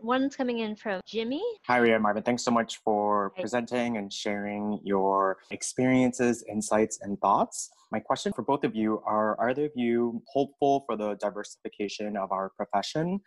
[0.00, 1.42] One's coming in from Jimmy.
[1.66, 2.22] Hi, Ria Marvin.
[2.22, 7.70] Thanks so much for presenting and sharing your experiences, insights, and thoughts.
[7.90, 12.16] My question for both of you are Are either of you hopeful for the diversification
[12.16, 13.20] of our profession?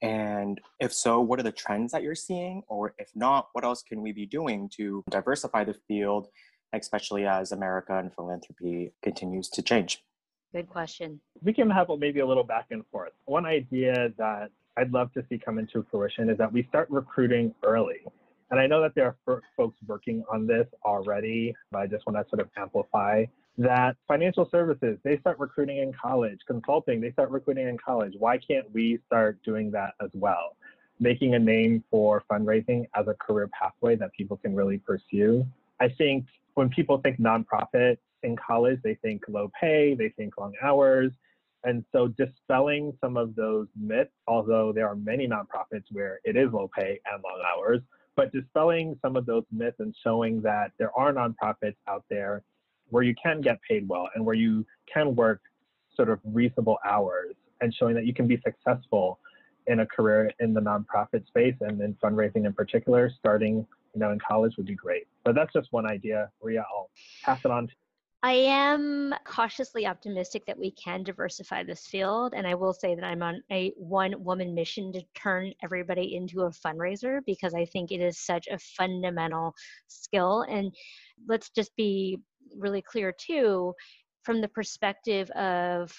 [0.00, 2.62] And if so, what are the trends that you're seeing?
[2.68, 6.28] Or if not, what else can we be doing to diversify the field,
[6.72, 10.02] especially as America and philanthropy continues to change?
[10.54, 11.20] Good question.
[11.42, 13.12] We can have maybe a little back and forth.
[13.26, 17.54] One idea that I'd love to see come into fruition is that we start recruiting
[17.62, 18.00] early.
[18.50, 22.18] And I know that there are folks working on this already, but I just want
[22.18, 23.24] to sort of amplify
[23.56, 28.14] that financial services, they start recruiting in college, consulting, they start recruiting in college.
[28.18, 30.56] Why can't we start doing that as well?
[30.98, 35.46] Making a name for fundraising as a career pathway that people can really pursue.
[35.80, 40.54] I think when people think nonprofit, in college, they think low pay, they think long
[40.62, 41.12] hours.
[41.64, 46.52] And so dispelling some of those myths, although there are many nonprofits where it is
[46.52, 47.80] low pay and long hours,
[48.16, 52.42] but dispelling some of those myths and showing that there are nonprofits out there
[52.90, 55.40] where you can get paid well and where you can work
[55.96, 59.18] sort of reasonable hours and showing that you can be successful
[59.66, 64.10] in a career in the nonprofit space and in fundraising in particular, starting you know
[64.10, 65.06] in college would be great.
[65.24, 66.30] But that's just one idea.
[66.42, 66.90] Ria, I'll
[67.22, 67.72] pass it on to
[68.24, 72.32] I am cautiously optimistic that we can diversify this field.
[72.34, 76.40] And I will say that I'm on a one woman mission to turn everybody into
[76.40, 79.54] a fundraiser because I think it is such a fundamental
[79.88, 80.46] skill.
[80.48, 80.74] And
[81.28, 82.18] let's just be
[82.56, 83.74] really clear too
[84.22, 85.92] from the perspective of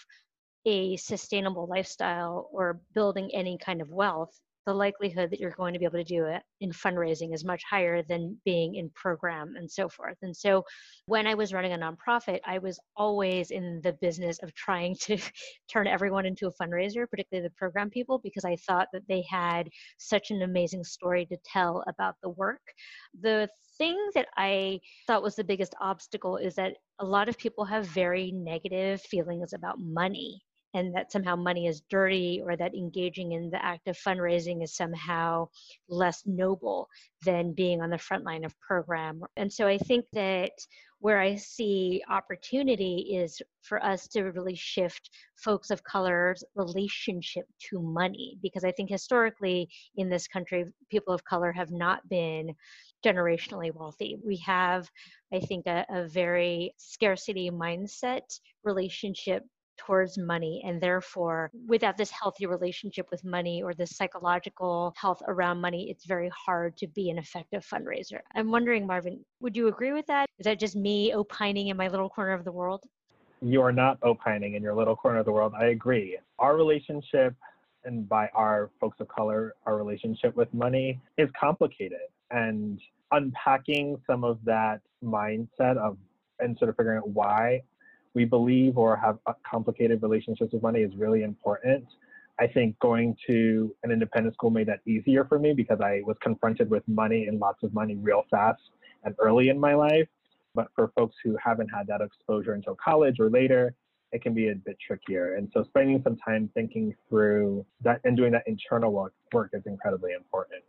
[0.65, 5.79] a sustainable lifestyle or building any kind of wealth the likelihood that you're going to
[5.79, 9.69] be able to do it in fundraising is much higher than being in program and
[9.69, 10.17] so forth.
[10.21, 10.63] And so
[11.05, 15.17] when I was running a nonprofit, I was always in the business of trying to
[15.71, 19.69] turn everyone into a fundraiser, particularly the program people, because I thought that they had
[19.97, 22.61] such an amazing story to tell about the work.
[23.21, 27.65] The thing that I thought was the biggest obstacle is that a lot of people
[27.65, 30.41] have very negative feelings about money
[30.75, 34.75] and that somehow money is dirty or that engaging in the act of fundraising is
[34.75, 35.47] somehow
[35.87, 36.89] less noble
[37.23, 39.23] than being on the front line of program.
[39.37, 40.51] And so I think that
[40.99, 47.81] where I see opportunity is for us to really shift folks of color's relationship to
[47.81, 52.53] money because I think historically in this country people of color have not been
[53.05, 54.17] generationally wealthy.
[54.25, 54.89] We have,
[55.33, 59.43] I think, a, a very scarcity mindset relationship
[59.77, 65.59] towards money and therefore without this healthy relationship with money or this psychological health around
[65.59, 68.19] money it's very hard to be an effective fundraiser.
[68.33, 70.27] I'm wondering marvin would you agree with that?
[70.39, 72.83] Is that just me opining in my little corner of the world?
[73.41, 75.53] You are not opining in your little corner of the world.
[75.59, 76.17] I agree.
[76.39, 77.35] Our relationship
[77.83, 81.99] and by our folks of color our relationship with money is complicated
[82.31, 82.79] and
[83.11, 85.97] unpacking some of that mindset of
[86.39, 87.61] and sort of figuring out why
[88.15, 91.85] we believe or have complicated relationships with money is really important.
[92.39, 96.17] I think going to an independent school made that easier for me because I was
[96.21, 98.61] confronted with money and lots of money real fast
[99.03, 100.07] and early in my life.
[100.53, 103.73] But for folks who haven't had that exposure until college or later,
[104.11, 105.35] it can be a bit trickier.
[105.35, 109.63] And so spending some time thinking through that and doing that internal work, work is
[109.65, 110.63] incredibly important.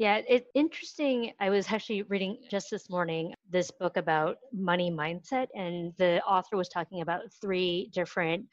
[0.00, 1.32] Yeah, it's interesting.
[1.40, 6.56] I was actually reading just this morning this book about money mindset, and the author
[6.56, 8.46] was talking about three different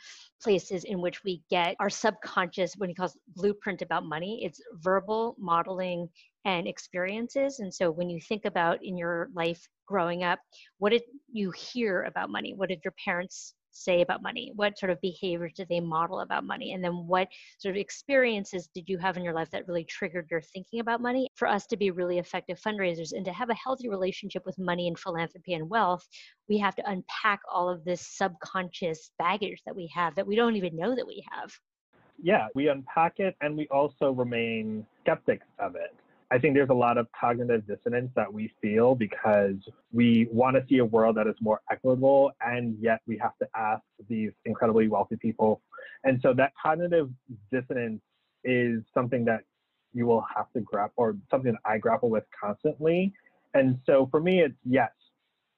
[0.43, 5.38] places in which we get our subconscious, when he calls blueprint about money, it's verbal,
[5.39, 6.10] modeling,
[6.43, 7.60] and experiences.
[7.60, 10.39] And so when you think about in your life growing up,
[10.79, 12.55] what did you hear about money?
[12.55, 14.51] What did your parents say about money?
[14.55, 16.73] What sort of behaviors did they model about money?
[16.73, 17.27] And then what
[17.59, 21.01] sort of experiences did you have in your life that really triggered your thinking about
[21.01, 21.27] money?
[21.35, 24.87] For us to be really effective fundraisers and to have a healthy relationship with money
[24.87, 26.07] and philanthropy and wealth,
[26.49, 30.55] we have to unpack all of this subconscious baggage that we have that we don't
[30.55, 31.51] even know that we have.
[32.21, 35.93] Yeah, we unpack it and we also remain skeptics of it.
[36.29, 39.55] I think there's a lot of cognitive dissonance that we feel because
[39.93, 43.47] we want to see a world that is more equitable, and yet we have to
[43.55, 45.61] ask these incredibly wealthy people.
[46.03, 47.09] And so that cognitive
[47.51, 48.01] dissonance
[48.43, 49.41] is something that
[49.93, 53.13] you will have to grapple, or something that I grapple with constantly.
[53.53, 54.91] And so for me, it's yes,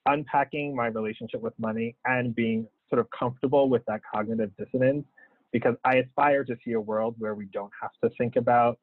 [0.06, 5.04] unpacking my relationship with money and being sort of comfortable with that cognitive dissonance
[5.52, 8.78] because I aspire to see a world where we don't have to think about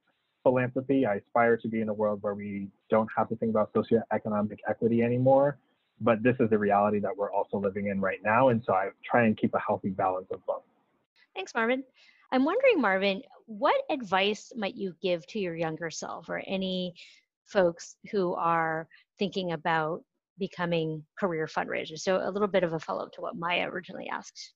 [0.48, 1.06] philanthropy.
[1.06, 4.60] I aspire to be in a world where we don't have to think about socioeconomic
[4.68, 5.58] equity anymore.
[6.00, 8.50] But this is the reality that we're also living in right now.
[8.50, 10.62] And so I try and keep a healthy balance of both.
[11.36, 11.84] Thanks, Marvin.
[12.32, 16.94] I'm wondering, Marvin, what advice might you give to your younger self or any
[17.46, 20.04] folks who are thinking about
[20.38, 22.00] becoming career fundraisers?
[22.00, 24.54] So, a little bit of a follow up to what Maya originally asked.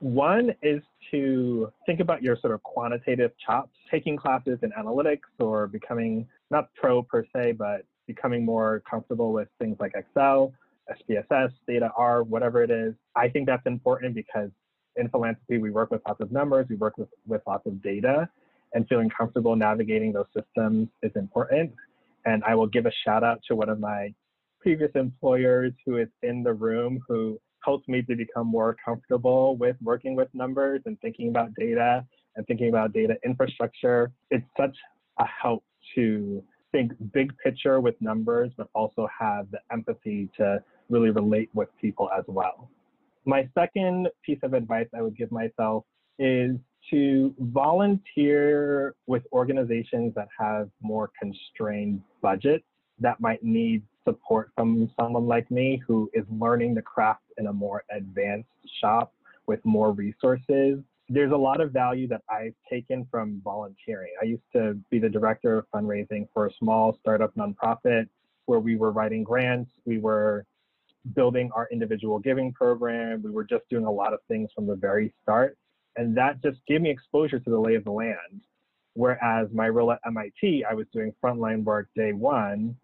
[0.00, 5.66] One is to think about your sort of quantitative chops, taking classes in analytics or
[5.66, 10.52] becoming not pro per se, but becoming more comfortable with things like Excel,
[10.90, 12.94] SPSS, Stata R, whatever it is.
[13.16, 14.50] I think that's important because
[14.96, 18.28] in philanthropy, we work with lots of numbers, we work with, with lots of data,
[18.74, 21.72] and feeling comfortable navigating those systems is important.
[22.26, 24.12] And I will give a shout out to one of my
[24.60, 29.76] previous employers who is in the room who helped me to become more comfortable with
[29.82, 32.04] working with numbers and thinking about data
[32.36, 34.10] and thinking about data infrastructure.
[34.30, 34.76] It's such
[35.18, 41.10] a help to think big picture with numbers, but also have the empathy to really
[41.10, 42.68] relate with people as well.
[43.24, 45.84] My second piece of advice I would give myself
[46.18, 46.56] is
[46.90, 52.64] to volunteer with organizations that have more constrained budgets
[52.98, 57.52] that might need support from someone like me who is learning the craft in a
[57.52, 58.48] more advanced
[58.80, 59.12] shop
[59.46, 60.78] with more resources.
[61.08, 64.12] There's a lot of value that I've taken from volunteering.
[64.22, 68.08] I used to be the director of fundraising for a small startup nonprofit
[68.46, 70.44] where we were writing grants, we were
[71.14, 74.74] building our individual giving program, we were just doing a lot of things from the
[74.74, 75.56] very start.
[75.96, 78.40] And that just gave me exposure to the lay of the land.
[78.94, 82.76] Whereas my role at MIT, I was doing frontline work day one,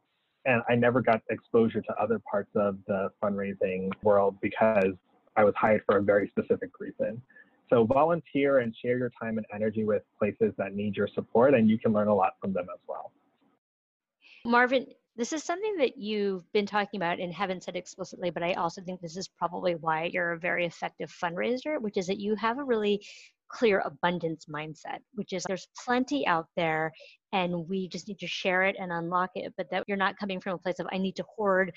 [0.46, 4.94] and I never got exposure to other parts of the fundraising world because
[5.36, 7.20] I was hired for a very specific reason.
[7.68, 11.70] So volunteer and share your time and energy with places that need your support, and
[11.70, 13.12] you can learn a lot from them as well.
[14.44, 18.54] Marvin, this is something that you've been talking about and haven't said explicitly, but I
[18.54, 22.34] also think this is probably why you're a very effective fundraiser, which is that you
[22.36, 23.04] have a really
[23.50, 26.92] clear abundance mindset, which is there's plenty out there
[27.32, 30.40] and we just need to share it and unlock it, but that you're not coming
[30.40, 31.72] from a place of I need to hoard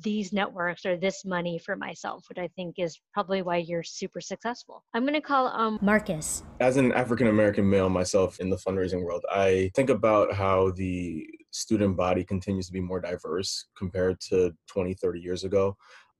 [0.00, 4.20] these networks or this money for myself, which I think is probably why you're super
[4.20, 4.84] successful.
[4.94, 6.42] I'm going to call um, Marcus.
[6.60, 11.26] As an African American male myself in the fundraising world, I think about how the
[11.50, 15.76] student body continues to be more diverse compared to 20, 30 years ago.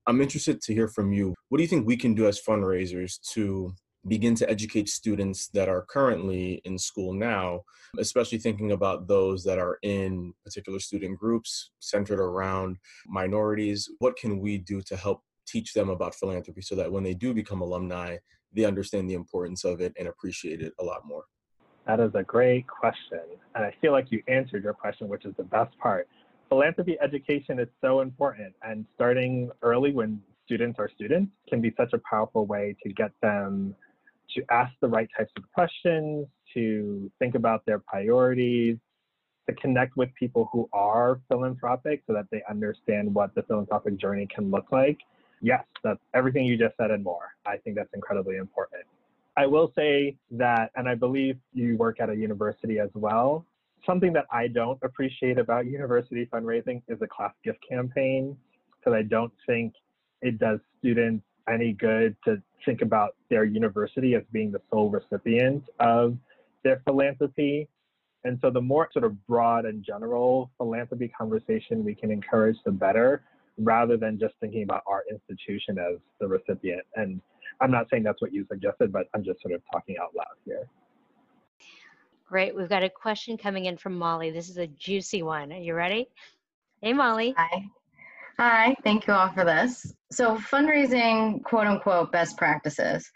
[0.06, 1.34] I'm interested to hear from you.
[1.48, 3.72] What do you think we can do as fundraisers to
[4.08, 7.62] begin to educate students that are currently in school now,
[7.98, 13.88] especially thinking about those that are in particular student groups centered around minorities.
[13.98, 17.32] What can we do to help teach them about philanthropy so that when they do
[17.32, 18.16] become alumni,
[18.52, 21.24] they understand the importance of it and appreciate it a lot more?
[21.86, 23.20] That is a great question.
[23.54, 26.08] And I feel like you answered your question, which is the best part.
[26.48, 31.92] Philanthropy education is so important, and starting early when students are students can be such
[31.92, 33.74] a powerful way to get them
[34.34, 38.76] to ask the right types of questions, to think about their priorities,
[39.48, 44.26] to connect with people who are philanthropic so that they understand what the philanthropic journey
[44.32, 44.98] can look like.
[45.40, 47.34] Yes, that's everything you just said and more.
[47.46, 48.84] I think that's incredibly important.
[49.36, 53.44] I will say that, and I believe you work at a university as well.
[53.84, 58.36] Something that I don't appreciate about university fundraising is a class gift campaign,
[58.78, 59.72] because I don't think
[60.20, 65.64] it does students any good to think about their university as being the sole recipient
[65.80, 66.16] of
[66.64, 67.68] their philanthropy.
[68.24, 72.70] And so the more sort of broad and general philanthropy conversation we can encourage, the
[72.70, 73.22] better,
[73.58, 76.82] rather than just thinking about our institution as the recipient.
[76.94, 77.20] And
[77.60, 80.36] I'm not saying that's what you suggested, but I'm just sort of talking out loud
[80.44, 80.68] here.
[82.28, 82.56] Great.
[82.56, 84.30] We've got a question coming in from Molly.
[84.30, 85.52] This is a juicy one.
[85.52, 86.08] Are you ready?
[86.80, 87.34] Hey, Molly.
[87.36, 87.64] Hi.
[88.38, 88.74] Hi.
[88.82, 89.94] Thank you all for this.
[90.10, 93.10] So, fundraising, quote unquote, best practices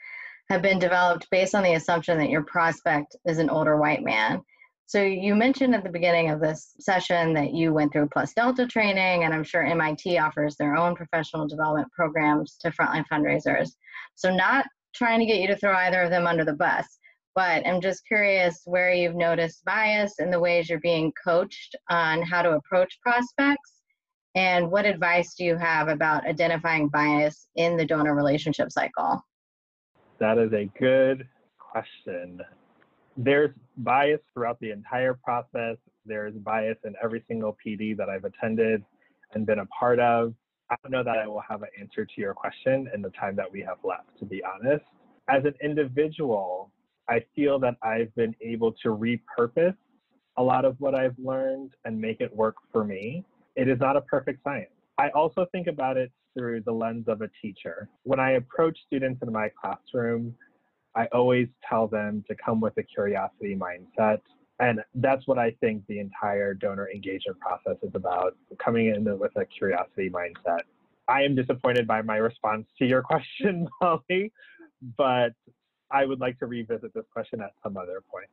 [0.51, 4.43] have been developed based on the assumption that your prospect is an older white man.
[4.85, 8.67] So, you mentioned at the beginning of this session that you went through Plus Delta
[8.67, 13.71] training, and I'm sure MIT offers their own professional development programs to frontline fundraisers.
[14.17, 16.87] So, not trying to get you to throw either of them under the bus,
[17.35, 22.23] but I'm just curious where you've noticed bias in the ways you're being coached on
[22.23, 23.76] how to approach prospects,
[24.37, 29.25] and what advice do you have about identifying bias in the donor relationship cycle?
[30.19, 31.27] That is a good
[31.59, 32.43] question.
[33.17, 35.79] There's bias throughout the entire process.
[36.05, 38.85] There's bias in every single PD that I've attended
[39.33, 40.35] and been a part of.
[40.71, 43.37] I don't know that I will have an answer to your question in the time
[43.37, 44.85] that we have left, to be honest.
[45.29, 46.71] As an individual,
[47.09, 49.77] I feel that I've been able to repurpose
[50.37, 53.25] a lot of what I've learned and make it work for me.
[53.57, 54.71] It is not a perfect science.
[54.99, 57.89] I also think about it through the lens of a teacher.
[58.05, 60.35] When I approach students in my classroom,
[60.95, 64.21] I always tell them to come with a curiosity mindset.
[64.59, 69.33] And that's what I think the entire donor engagement process is about coming in with
[69.37, 70.61] a curiosity mindset.
[71.09, 74.33] I am disappointed by my response to your question, Molly,
[74.97, 75.33] but
[75.91, 78.31] I would like to revisit this question at some other point.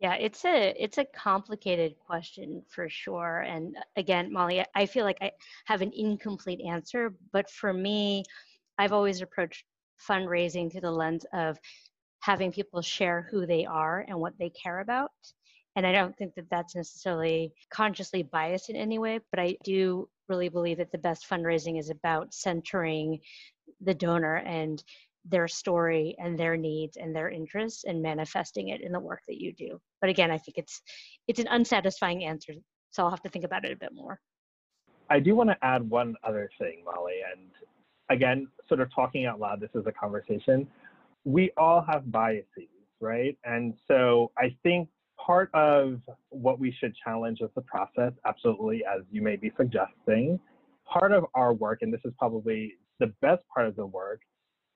[0.00, 3.40] Yeah, it's a it's a complicated question for sure.
[3.40, 5.32] And uh, again, Molly, I feel like I
[5.66, 8.24] have an incomplete answer, but for me,
[8.78, 9.64] I've always approached
[10.08, 11.58] fundraising through the lens of
[12.20, 15.10] having people share who they are and what they care about.
[15.76, 20.08] And I don't think that that's necessarily consciously biased in any way, but I do
[20.28, 23.20] really believe that the best fundraising is about centering
[23.82, 24.82] the donor and
[25.24, 29.40] their story and their needs and their interests and manifesting it in the work that
[29.40, 29.78] you do.
[30.00, 30.82] But again i think it's
[31.28, 32.54] it's an unsatisfying answer
[32.90, 34.18] so i'll have to think about it a bit more.
[35.08, 37.50] I do want to add one other thing molly and
[38.08, 40.66] again sort of talking out loud this is a conversation.
[41.24, 42.68] We all have biases
[43.00, 43.36] right?
[43.44, 46.00] And so i think part of
[46.30, 50.40] what we should challenge is the process absolutely as you may be suggesting
[50.90, 54.20] part of our work and this is probably the best part of the work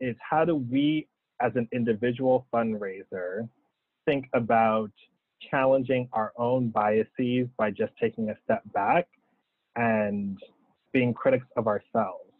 [0.00, 1.08] is how do we,
[1.40, 3.48] as an individual fundraiser,
[4.04, 4.90] think about
[5.50, 9.06] challenging our own biases by just taking a step back
[9.76, 10.38] and
[10.92, 12.30] being critics of ourselves.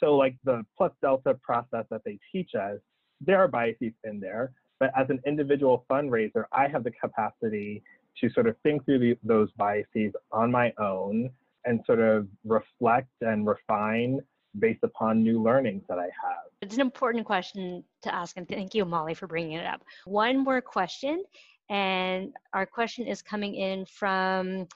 [0.00, 2.78] So, like the plus delta process that they teach us,
[3.20, 7.82] there are biases in there, but as an individual fundraiser, I have the capacity
[8.20, 11.30] to sort of think through the, those biases on my own
[11.64, 14.20] and sort of reflect and refine
[14.58, 16.46] based upon new learnings that I have.
[16.60, 19.82] It's an important question to ask, and thank you, Molly, for bringing it up.
[20.04, 21.24] One more question,
[21.70, 24.66] and our question is coming in from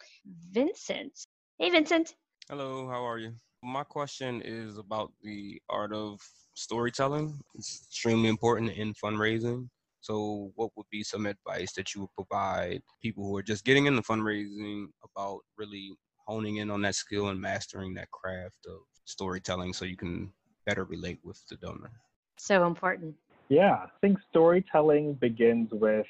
[0.50, 1.26] Vincent.
[1.58, 2.14] Hey, Vincent.
[2.48, 3.32] Hello, how are you?
[3.62, 6.20] My question is about the art of
[6.54, 7.38] storytelling.
[7.54, 9.68] It's extremely important in fundraising.
[10.00, 13.86] So, what would be some advice that you would provide people who are just getting
[13.86, 15.92] into fundraising about really
[16.32, 20.32] honing in on that skill and mastering that craft of storytelling so you can
[20.64, 21.90] better relate with the donor.
[22.38, 23.14] So important.
[23.50, 26.06] Yeah, I think storytelling begins with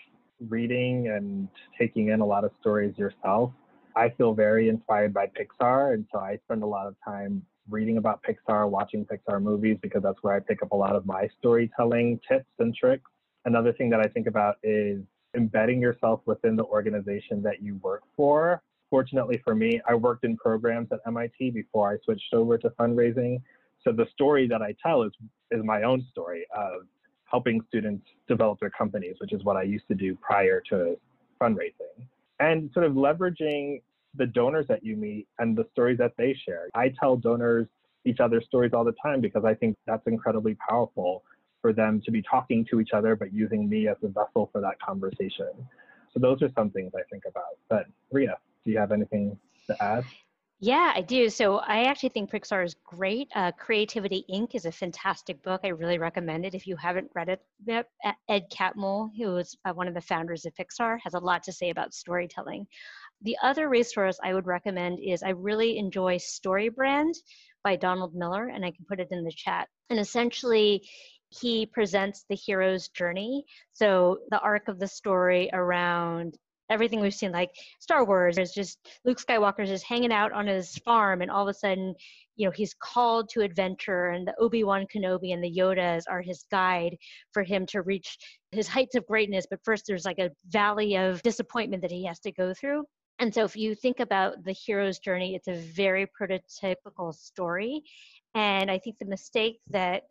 [0.49, 3.51] reading and taking in a lot of stories yourself.
[3.97, 7.97] I feel very inspired by Pixar, and so I spend a lot of time reading
[7.97, 11.29] about Pixar, watching Pixar movies because that's where I pick up a lot of my
[11.41, 13.11] storytelling tips and tricks.
[13.45, 15.01] Another thing that I think about is
[15.35, 18.63] embedding yourself within the organization that you work for
[18.93, 23.41] fortunately for me, I worked in programs at MIT before I switched over to fundraising.
[23.83, 25.13] So the story that I tell is
[25.51, 26.83] is my own story of
[27.25, 30.99] helping students develop their companies, which is what I used to do prior to
[31.41, 31.97] fundraising.
[32.39, 33.81] And sort of leveraging
[34.15, 36.69] the donors that you meet and the stories that they share.
[36.75, 37.69] I tell donors
[38.05, 41.23] each other's stories all the time because I think that's incredibly powerful
[41.63, 44.61] for them to be talking to each other, but using me as a vessel for
[44.61, 45.53] that conversation.
[46.13, 47.57] So those are some things I think about.
[47.71, 50.05] But Ria do you have anything to add?
[50.65, 51.29] Yeah, I do.
[51.29, 53.29] So I actually think Pixar is great.
[53.35, 54.55] Uh, Creativity Inc.
[54.55, 55.63] is a fantastic book.
[55.65, 57.41] I really recommend it if you haven't read it.
[58.29, 61.53] Ed Catmull, who is uh, one of the founders of Pixar, has a lot to
[61.53, 62.69] say about storytelling.
[63.23, 67.15] The other resource I would recommend is I really enjoy StoryBrand
[67.65, 69.69] by Donald Miller, and I can put it in the chat.
[69.91, 70.89] And essentially,
[71.31, 73.45] he presents the hero's journey.
[73.73, 76.37] So the arc of the story around
[76.73, 80.77] everything we've seen, like Star Wars, is just Luke Skywalker's just hanging out on his
[80.79, 81.95] farm, and all of a sudden,
[82.37, 86.23] you know, he's called to adventure, and the Obi Wan Kenobi and the Yodas are
[86.23, 86.97] his guide
[87.33, 88.19] for him to reach
[88.51, 89.47] his heights of greatness.
[89.49, 92.85] But first, there's like a valley of disappointment that he has to go through.
[93.19, 97.83] And so, if you think about the hero's journey, it's a very prototypical story.
[98.35, 100.05] And I think the mistake that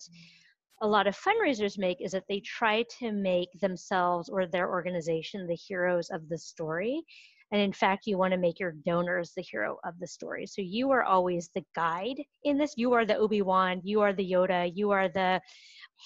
[0.81, 5.45] a lot of fundraisers make is that they try to make themselves or their organization
[5.45, 7.03] the heroes of the story.
[7.51, 10.47] And in fact, you want to make your donors the hero of the story.
[10.47, 12.73] So you are always the guide in this.
[12.77, 15.39] You are the Obi Wan, you are the Yoda, you are the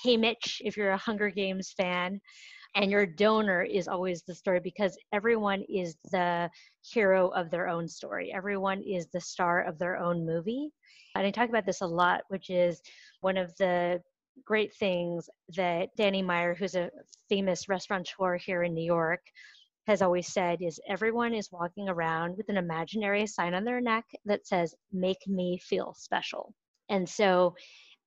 [0.04, 2.20] Haymitch if you're a Hunger Games fan.
[2.76, 6.50] And your donor is always the story because everyone is the
[6.82, 8.34] hero of their own story.
[8.34, 10.72] Everyone is the star of their own movie.
[11.16, 12.82] And I talk about this a lot, which is
[13.22, 14.02] one of the
[14.44, 16.90] great things that Danny Meyer, who's a
[17.30, 19.22] famous restaurateur here in New York,
[19.88, 24.06] has always said is everyone is walking around with an imaginary sign on their neck
[24.26, 26.54] that says, Make me feel special.
[26.90, 27.56] And so,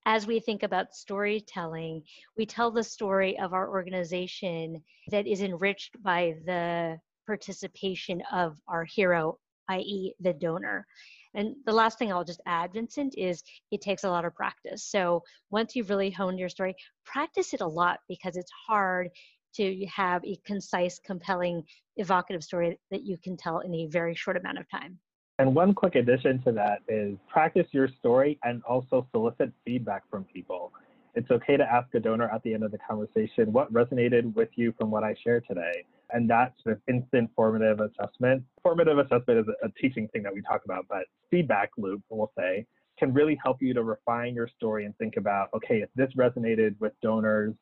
[0.06, 2.02] as we think about storytelling,
[2.36, 8.84] we tell the story of our organization that is enriched by the participation of our
[8.84, 10.86] hero, i.e., the donor.
[11.34, 14.84] And the last thing I'll just add, Vincent, is it takes a lot of practice.
[14.84, 16.74] So once you've really honed your story,
[17.04, 19.08] practice it a lot because it's hard
[19.54, 21.62] to have a concise, compelling,
[21.96, 24.98] evocative story that you can tell in a very short amount of time.
[25.38, 30.24] And one quick addition to that is practice your story and also solicit feedback from
[30.24, 30.72] people.
[31.14, 34.48] It's okay to ask a donor at the end of the conversation what resonated with
[34.56, 35.84] you from what I shared today.
[36.10, 38.42] And that sort of instant formative assessment.
[38.62, 42.66] Formative assessment is a teaching thing that we talk about, but feedback loop, we'll say,
[42.98, 46.74] can really help you to refine your story and think about, okay, if this resonated
[46.80, 47.54] with donors,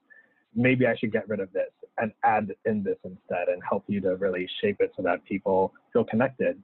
[0.55, 4.01] maybe I should get rid of this and add in this instead and help you
[4.03, 6.61] to really shape it so that people feel connected.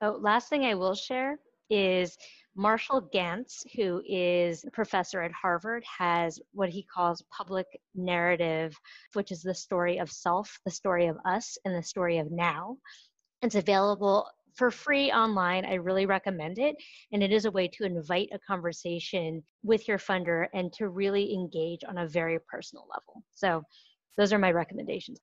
[0.00, 1.38] Oh, last thing I will share
[1.70, 2.16] is
[2.54, 8.76] Marshall Ganz, who is a professor at Harvard, has what he calls public narrative,
[9.12, 12.76] which is the story of self, the story of us, and the story of now.
[13.42, 15.64] It's available for free online.
[15.64, 16.74] I really recommend it.
[17.12, 21.32] And it is a way to invite a conversation with your funder and to really
[21.32, 23.22] engage on a very personal level.
[23.34, 23.62] So,
[24.16, 25.20] those are my recommendations.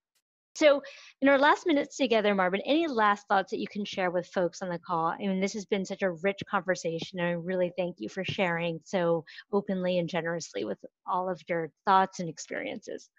[0.56, 0.82] So,
[1.22, 4.62] in our last minutes together, Marvin, any last thoughts that you can share with folks
[4.62, 5.08] on the call?
[5.08, 8.24] I mean, this has been such a rich conversation, and I really thank you for
[8.24, 13.10] sharing so openly and generously with all of your thoughts and experiences.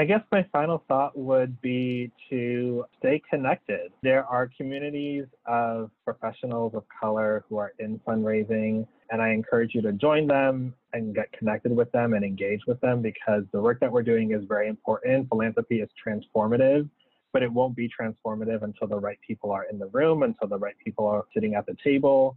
[0.00, 3.92] I guess my final thought would be to stay connected.
[4.02, 9.82] There are communities of professionals of color who are in fundraising, and I encourage you
[9.82, 13.80] to join them and get connected with them and engage with them because the work
[13.80, 15.28] that we're doing is very important.
[15.28, 16.88] Philanthropy is transformative,
[17.32, 20.58] but it won't be transformative until the right people are in the room, until the
[20.58, 22.36] right people are sitting at the table,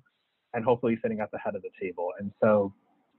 [0.53, 2.11] and hopefully sitting at the head of the table.
[2.19, 2.73] And so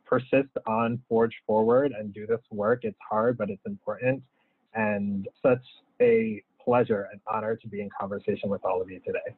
[0.05, 2.81] persist on, forge forward, and do this work.
[2.85, 4.23] It's hard, but it's important.
[4.75, 5.65] And such
[6.01, 9.35] a pleasure and honor to be in conversation with all of you today.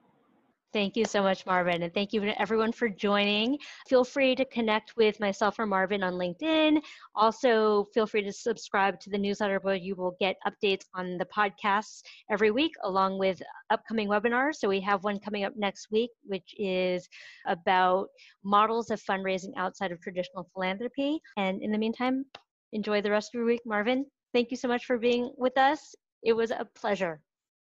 [0.75, 1.85] Thank you so much, Marvin.
[1.85, 3.59] And thank you to everyone for joining.
[3.87, 6.83] Feel free to connect with myself or Marvin on LinkedIn.
[7.15, 11.27] Also, feel free to subscribe to the newsletter where you will get updates on the
[11.27, 14.57] podcasts every week, along with upcoming webinars.
[14.57, 17.09] So, we have one coming up next week, which is
[17.47, 18.09] about
[18.43, 21.21] models of fundraising outside of traditional philanthropy.
[21.37, 22.25] And in the meantime,
[22.73, 24.07] enjoy the rest of your week, Marvin.
[24.33, 25.95] Thank you so much for being with us.
[26.25, 27.21] It was a pleasure.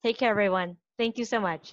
[0.04, 0.76] Take care, everyone.
[0.98, 1.72] Thank you so much.